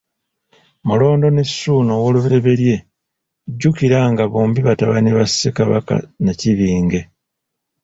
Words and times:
Mulondo 0.87 1.27
ne 1.33 1.43
Ssuuna 1.49 1.93
I, 2.75 2.75
jjukira 3.51 3.99
nga 4.11 4.23
bombi 4.33 4.59
batabani 4.67 5.11
ba 5.17 5.25
Ssekabaka 5.29 5.95
Nnakibinge. 6.19 7.01